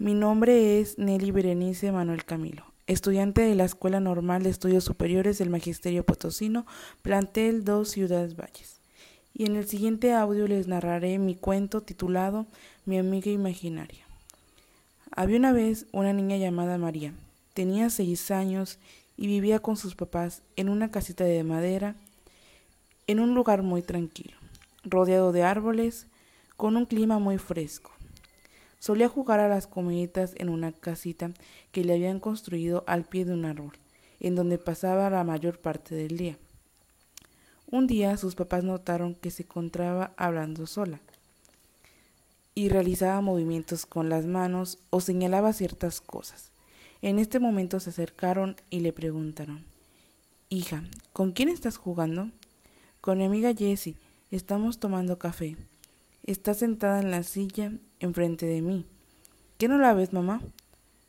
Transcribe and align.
Mi 0.00 0.14
nombre 0.14 0.78
es 0.78 0.96
Nelly 0.96 1.32
Berenice 1.32 1.90
Manuel 1.90 2.24
Camilo, 2.24 2.62
estudiante 2.86 3.40
de 3.40 3.56
la 3.56 3.64
Escuela 3.64 3.98
Normal 3.98 4.44
de 4.44 4.50
Estudios 4.50 4.84
Superiores 4.84 5.38
del 5.38 5.50
Magisterio 5.50 6.06
Potosino, 6.06 6.66
plantel 7.02 7.64
2 7.64 7.90
Ciudades 7.90 8.36
Valles. 8.36 8.78
Y 9.34 9.46
en 9.46 9.56
el 9.56 9.66
siguiente 9.66 10.12
audio 10.12 10.46
les 10.46 10.68
narraré 10.68 11.18
mi 11.18 11.34
cuento 11.34 11.80
titulado 11.80 12.46
Mi 12.84 12.96
amiga 12.96 13.32
imaginaria. 13.32 14.06
Había 15.10 15.38
una 15.38 15.50
vez 15.50 15.86
una 15.90 16.12
niña 16.12 16.36
llamada 16.36 16.78
María. 16.78 17.12
Tenía 17.52 17.90
seis 17.90 18.30
años 18.30 18.78
y 19.16 19.26
vivía 19.26 19.58
con 19.58 19.76
sus 19.76 19.96
papás 19.96 20.42
en 20.54 20.68
una 20.68 20.92
casita 20.92 21.24
de 21.24 21.42
madera 21.42 21.96
en 23.08 23.18
un 23.18 23.34
lugar 23.34 23.64
muy 23.64 23.82
tranquilo, 23.82 24.36
rodeado 24.84 25.32
de 25.32 25.42
árboles, 25.42 26.06
con 26.56 26.76
un 26.76 26.86
clima 26.86 27.18
muy 27.18 27.38
fresco. 27.38 27.97
Solía 28.78 29.08
jugar 29.08 29.40
a 29.40 29.48
las 29.48 29.66
comiditas 29.66 30.34
en 30.36 30.48
una 30.48 30.72
casita 30.72 31.30
que 31.72 31.84
le 31.84 31.94
habían 31.94 32.20
construido 32.20 32.84
al 32.86 33.04
pie 33.04 33.24
de 33.24 33.34
un 33.34 33.44
árbol, 33.44 33.72
en 34.20 34.34
donde 34.34 34.58
pasaba 34.58 35.10
la 35.10 35.24
mayor 35.24 35.58
parte 35.58 35.94
del 35.94 36.16
día. 36.16 36.38
Un 37.70 37.86
día 37.86 38.16
sus 38.16 38.34
papás 38.34 38.64
notaron 38.64 39.14
que 39.14 39.30
se 39.30 39.42
encontraba 39.42 40.12
hablando 40.16 40.66
sola 40.66 41.00
y 42.54 42.70
realizaba 42.70 43.20
movimientos 43.20 43.86
con 43.86 44.08
las 44.08 44.26
manos 44.26 44.78
o 44.90 45.00
señalaba 45.00 45.52
ciertas 45.52 46.00
cosas. 46.00 46.50
En 47.02 47.18
este 47.18 47.38
momento 47.38 47.78
se 47.78 47.90
acercaron 47.90 48.56
y 48.70 48.80
le 48.80 48.92
preguntaron 48.92 49.64
Hija, 50.48 50.82
¿con 51.12 51.32
quién 51.32 51.50
estás 51.50 51.76
jugando? 51.76 52.30
Con 53.00 53.18
mi 53.18 53.24
amiga 53.24 53.54
Jessie. 53.54 53.96
Estamos 54.30 54.80
tomando 54.80 55.18
café. 55.18 55.56
Está 56.28 56.52
sentada 56.52 57.00
en 57.00 57.10
la 57.10 57.22
silla 57.22 57.72
enfrente 58.00 58.44
de 58.44 58.60
mí. 58.60 58.84
¿Qué 59.56 59.66
no 59.66 59.78
la 59.78 59.94
ves, 59.94 60.12
mamá? 60.12 60.42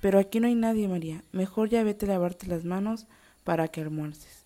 Pero 0.00 0.20
aquí 0.20 0.38
no 0.38 0.46
hay 0.46 0.54
nadie, 0.54 0.86
María. 0.86 1.24
Mejor 1.32 1.68
ya 1.68 1.82
vete 1.82 2.06
a 2.06 2.10
lavarte 2.10 2.46
las 2.46 2.64
manos 2.64 3.08
para 3.42 3.66
que 3.66 3.80
almuerces. 3.80 4.44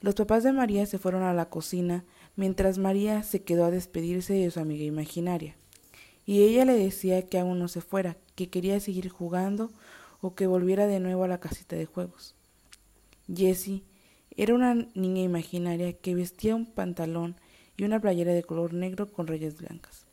Los 0.00 0.16
papás 0.16 0.42
de 0.42 0.52
María 0.52 0.84
se 0.86 0.98
fueron 0.98 1.22
a 1.22 1.32
la 1.32 1.48
cocina 1.48 2.02
mientras 2.34 2.78
María 2.78 3.22
se 3.22 3.44
quedó 3.44 3.66
a 3.66 3.70
despedirse 3.70 4.32
de 4.32 4.50
su 4.50 4.58
amiga 4.58 4.82
imaginaria. 4.82 5.54
Y 6.26 6.42
ella 6.42 6.64
le 6.64 6.72
decía 6.72 7.24
que 7.28 7.38
aún 7.38 7.60
no 7.60 7.68
se 7.68 7.80
fuera, 7.80 8.16
que 8.34 8.50
quería 8.50 8.80
seguir 8.80 9.08
jugando 9.10 9.70
o 10.20 10.34
que 10.34 10.48
volviera 10.48 10.88
de 10.88 10.98
nuevo 10.98 11.22
a 11.22 11.28
la 11.28 11.38
casita 11.38 11.76
de 11.76 11.86
juegos. 11.86 12.34
Jessie 13.32 13.84
era 14.36 14.56
una 14.56 14.74
niña 14.74 15.22
imaginaria 15.22 15.92
que 15.92 16.16
vestía 16.16 16.56
un 16.56 16.66
pantalón 16.66 17.36
y 17.78 17.84
una 17.84 18.00
playera 18.00 18.34
de 18.34 18.42
color 18.42 18.74
negro 18.74 19.10
con 19.10 19.26
rayas 19.26 19.56
blancas. 19.56 20.04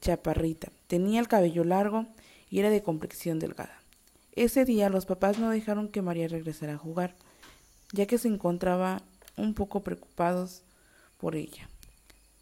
Chaparrita, 0.00 0.70
tenía 0.86 1.18
el 1.18 1.26
cabello 1.26 1.64
largo 1.64 2.06
y 2.50 2.60
era 2.60 2.70
de 2.70 2.82
complexión 2.82 3.40
delgada. 3.40 3.82
Ese 4.36 4.64
día 4.64 4.90
los 4.90 5.06
papás 5.06 5.38
no 5.38 5.50
dejaron 5.50 5.88
que 5.88 6.02
María 6.02 6.28
regresara 6.28 6.74
a 6.74 6.78
jugar, 6.78 7.16
ya 7.92 8.06
que 8.06 8.18
se 8.18 8.28
encontraba 8.28 9.02
un 9.36 9.54
poco 9.54 9.82
preocupados 9.82 10.62
por 11.16 11.34
ella. 11.34 11.68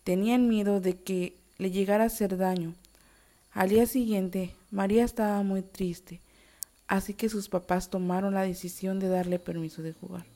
Tenían 0.04 0.48
miedo 0.48 0.80
de 0.80 0.98
que 1.00 1.36
le 1.58 1.70
llegara 1.70 2.04
a 2.04 2.08
hacer 2.08 2.36
daño. 2.36 2.74
Al 3.52 3.70
día 3.70 3.86
siguiente, 3.86 4.50
María 4.70 5.04
estaba 5.04 5.42
muy 5.42 5.62
triste, 5.62 6.20
así 6.88 7.14
que 7.14 7.28
sus 7.28 7.48
papás 7.48 7.88
tomaron 7.88 8.34
la 8.34 8.42
decisión 8.42 8.98
de 8.98 9.08
darle 9.08 9.38
permiso 9.38 9.82
de 9.82 9.94
jugar. 9.94 10.26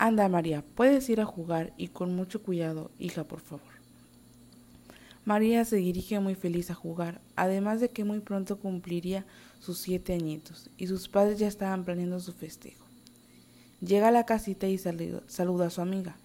Anda, 0.00 0.28
María, 0.28 0.64
puedes 0.76 1.10
ir 1.10 1.20
a 1.20 1.26
jugar 1.26 1.72
y 1.76 1.88
con 1.88 2.14
mucho 2.14 2.40
cuidado, 2.40 2.92
hija, 3.00 3.24
por 3.24 3.40
favor. 3.40 3.66
María 5.24 5.64
se 5.64 5.76
dirige 5.76 6.20
muy 6.20 6.36
feliz 6.36 6.70
a 6.70 6.74
jugar, 6.74 7.20
además 7.34 7.80
de 7.80 7.90
que 7.90 8.04
muy 8.04 8.20
pronto 8.20 8.60
cumpliría 8.60 9.26
sus 9.58 9.78
siete 9.78 10.14
añitos 10.14 10.70
y 10.78 10.86
sus 10.86 11.08
padres 11.08 11.40
ya 11.40 11.48
estaban 11.48 11.84
planeando 11.84 12.20
su 12.20 12.32
festejo. 12.32 12.86
Llega 13.80 14.08
a 14.08 14.12
la 14.12 14.24
casita 14.24 14.68
y 14.68 14.78
saluda 14.78 15.66
a 15.66 15.70
su 15.70 15.80
amiga. 15.80 16.16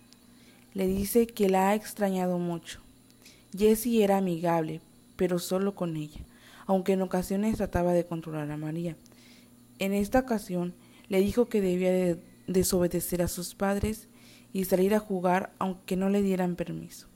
Le 0.76 0.86
dice 0.86 1.26
que 1.26 1.50
la 1.50 1.70
ha 1.70 1.76
extrañado 1.76 2.38
mucho. 2.38 2.80
Jessie 3.58 4.04
era 4.04 4.18
amigable, 4.18 4.82
pero 5.16 5.40
solo 5.40 5.74
con 5.74 5.98
ella, 5.98 6.22
aunque 6.68 6.94
en 6.94 7.02
ocasiones 7.02 7.58
trataba 7.58 7.94
de 7.94 8.06
controlar 8.06 8.52
a 8.52 8.58
María. 8.58 8.96
En 9.80 9.94
esta 9.94 10.20
ocasión 10.20 10.76
le 11.10 11.22
dijo 11.22 11.50
que 11.50 11.60
debía 11.60 11.92
de 11.92 12.33
desobedecer 12.48 13.22
a 13.22 13.28
sus 13.28 13.56
padres 13.56 14.08
y 14.52 14.66
salir 14.66 14.94
a 14.94 15.00
jugar 15.00 15.54
aunque 15.60 15.96
no 15.96 16.10
le 16.10 16.22
dieran 16.22 16.56
permiso. 16.56 17.08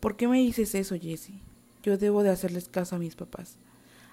¿Por 0.00 0.16
qué 0.16 0.28
me 0.28 0.38
dices 0.38 0.74
eso, 0.74 0.96
Jessie? 1.00 1.40
Yo 1.82 1.96
debo 1.96 2.22
de 2.22 2.30
hacerles 2.30 2.68
caso 2.68 2.96
a 2.96 2.98
mis 2.98 3.14
papás. 3.14 3.58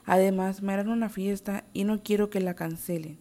Además, 0.05 0.61
me 0.61 0.73
harán 0.73 0.89
una 0.89 1.09
fiesta 1.09 1.65
y 1.73 1.83
no 1.83 2.03
quiero 2.03 2.29
que 2.29 2.39
la 2.39 2.55
cancelen. 2.55 3.17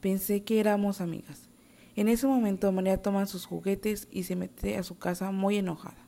Pensé 0.00 0.42
que 0.42 0.60
éramos 0.60 1.00
amigas. 1.00 1.48
En 1.94 2.08
ese 2.08 2.26
momento 2.26 2.72
María 2.72 3.02
toma 3.02 3.26
sus 3.26 3.44
juguetes 3.44 4.08
y 4.10 4.24
se 4.24 4.36
mete 4.36 4.76
a 4.76 4.82
su 4.82 4.98
casa 4.98 5.30
muy 5.30 5.58
enojada. 5.58 6.06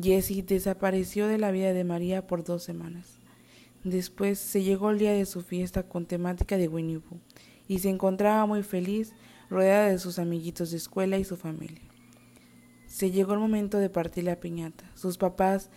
Jessie 0.00 0.42
desapareció 0.42 1.26
de 1.26 1.38
la 1.38 1.50
vida 1.50 1.72
de 1.72 1.84
María 1.84 2.26
por 2.26 2.44
dos 2.44 2.62
semanas. 2.62 3.18
Después 3.82 4.38
se 4.38 4.62
llegó 4.62 4.90
el 4.90 4.98
día 4.98 5.12
de 5.12 5.26
su 5.26 5.42
fiesta 5.42 5.82
con 5.82 6.06
temática 6.06 6.56
de 6.56 6.68
Winnie 6.68 7.00
Pooh 7.00 7.18
y 7.70 7.78
se 7.78 7.88
encontraba 7.88 8.46
muy 8.46 8.64
feliz 8.64 9.14
rodeada 9.48 9.90
de 9.90 10.00
sus 10.00 10.18
amiguitos 10.18 10.72
de 10.72 10.76
escuela 10.76 11.18
y 11.18 11.24
su 11.24 11.36
familia. 11.36 11.80
Se 12.86 13.12
llegó 13.12 13.34
el 13.34 13.38
momento 13.38 13.78
de 13.78 13.88
partir 13.88 14.24
la 14.24 14.40
piñata. 14.40 14.90
Sus 14.96 15.18
papás 15.18 15.70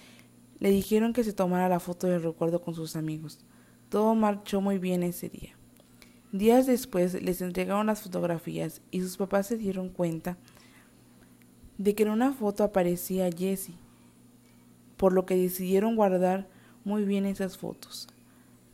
le 0.58 0.72
dijeron 0.72 1.14
que 1.14 1.24
se 1.24 1.34
tomara 1.34 1.70
la 1.70 1.80
foto 1.80 2.08
del 2.08 2.24
recuerdo 2.24 2.64
con 2.64 2.74
sus 2.74 2.96
amigos. 2.96 3.38
Todo 3.90 4.16
marchó 4.16 4.59
muy 4.59 4.80
bien 4.80 5.03
ese 5.03 5.30
día. 5.30 5.56
Días 6.32 6.66
después 6.66 7.14
les 7.22 7.42
entregaron 7.44 7.86
las 7.86 8.02
fotografías 8.02 8.82
y 8.90 9.02
sus 9.02 9.16
papás 9.16 9.46
se 9.46 9.58
dieron 9.58 9.90
cuenta 9.90 10.40
de 11.78 11.94
que 11.94 12.02
en 12.02 12.09
una 12.09 12.34
foto 12.34 12.64
aparecía 12.64 13.30
Jessie, 13.30 13.78
por 14.98 15.14
lo 15.14 15.28
que 15.28 15.38
decidieron 15.38 15.96
guardar 15.96 16.50
muy 16.86 17.06
bien 17.06 17.28
esas 17.28 17.56
fotos. 17.56 18.08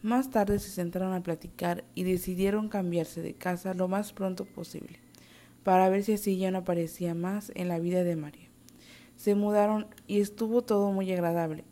Más 0.01 0.29
tarde 0.29 0.59
se 0.59 0.69
sentaron 0.69 1.11
a 1.13 1.23
platicar 1.23 1.83
y 1.93 2.03
decidieron 2.03 2.69
cambiarse 2.69 3.21
de 3.21 3.33
casa 3.33 3.73
lo 3.73 3.89
más 3.89 4.13
pronto 4.13 4.45
posible, 4.45 4.99
para 5.63 5.89
ver 5.89 6.03
si 6.03 6.13
así 6.13 6.37
ya 6.37 6.51
no 6.51 6.59
aparecía 6.59 7.13
más 7.13 7.51
en 7.55 7.67
la 7.67 7.79
vida 7.79 8.05
de 8.05 8.15
María. 8.15 8.47
Se 9.17 9.35
mudaron 9.35 9.87
y 10.07 10.21
estuvo 10.21 10.61
todo 10.61 10.93
muy 10.93 11.11
agradable. 11.11 11.65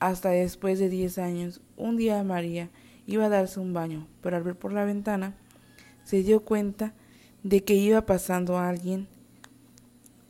Hasta 0.00 0.30
después 0.30 0.78
de 0.78 0.90
diez 0.90 1.16
años, 1.16 1.62
un 1.78 1.96
día 1.96 2.22
María 2.24 2.68
iba 3.06 3.24
a 3.24 3.30
darse 3.30 3.58
un 3.58 3.72
baño, 3.72 4.06
pero 4.20 4.36
al 4.36 4.42
ver 4.42 4.58
por 4.58 4.74
la 4.74 4.84
ventana, 4.84 5.34
se 6.04 6.22
dio 6.22 6.44
cuenta 6.44 6.92
de 7.42 7.64
que 7.64 7.74
iba 7.74 8.04
pasando 8.04 8.58
alguien 8.58 9.08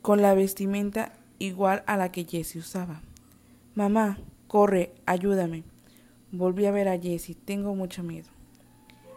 con 0.01 0.21
la 0.21 0.33
vestimenta 0.33 1.11
igual 1.39 1.83
a 1.87 1.97
la 1.97 2.13
que 2.13 2.23
Jessie 2.23 2.61
usaba. 2.61 3.01
Mamá, 3.73 4.17
corre, 4.47 4.93
ayúdame. 5.05 5.74
Volví 6.37 6.65
a 6.65 6.71
ver 6.71 6.89
a 6.89 6.99
Jessie, 6.99 7.35
tengo 7.35 7.75
mucho 7.75 8.03
miedo. 8.03 8.27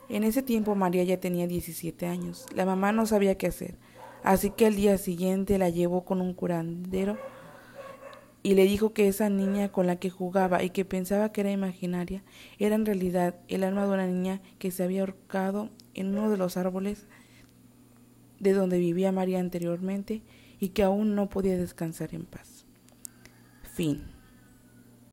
En 0.09 0.25
ese 0.25 0.43
tiempo 0.43 0.75
María 0.75 1.03
ya 1.05 1.19
tenía 1.19 1.47
17 1.47 2.07
años. 2.07 2.47
La 2.55 2.65
mamá 2.65 2.93
no 2.93 3.07
sabía 3.07 3.37
qué 3.37 3.49
hacer, 3.49 3.75
así 4.23 4.51
que 4.51 4.67
al 4.67 4.77
día 4.77 4.97
siguiente 4.99 5.59
la 5.59 5.69
llevó 5.69 6.05
con 6.05 6.21
un 6.21 6.33
curandero 6.33 7.19
y 8.43 8.55
le 8.55 8.65
dijo 8.65 8.93
que 8.93 9.09
esa 9.09 9.29
niña 9.29 9.71
con 9.71 9.87
la 9.87 9.97
que 9.97 10.11
jugaba 10.11 10.63
y 10.63 10.71
que 10.71 10.85
pensaba 10.85 11.33
que 11.33 11.41
era 11.41 11.51
imaginaria 11.51 12.23
era 12.59 12.77
en 12.77 12.87
realidad 12.87 13.35
el 13.49 13.65
alma 13.65 13.87
de 13.87 13.93
una 13.93 14.07
niña 14.07 14.41
que 14.59 14.71
se 14.71 14.85
había 14.85 15.01
ahorcado 15.01 15.71
en 15.95 16.17
uno 16.17 16.31
de 16.31 16.37
los 16.37 16.57
árboles 16.57 17.07
de 18.39 18.53
donde 18.53 18.79
vivía 18.79 19.11
María 19.11 19.41
anteriormente 19.41 20.23
y 20.61 20.69
que 20.69 20.85
aún 20.85 21.17
no 21.17 21.29
podía 21.29 21.57
descansar 21.57 22.15
en 22.15 22.25
paz. 22.25 22.65
Fin. 23.75 24.18